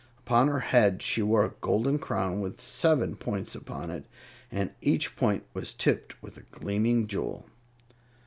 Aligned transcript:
Upon 0.25 0.47
her 0.47 0.61
head 0.61 1.03
she 1.03 1.21
wore 1.21 1.45
a 1.45 1.53
golden 1.61 1.99
crown 1.99 2.41
with 2.41 2.59
seven 2.59 3.15
points 3.15 3.53
upon 3.53 3.91
it, 3.91 4.07
and 4.51 4.71
each 4.81 5.15
point 5.15 5.43
was 5.53 5.75
tipped 5.75 6.23
with 6.23 6.37
a 6.37 6.41
gleaming 6.57 7.05
jewel. 7.05 7.45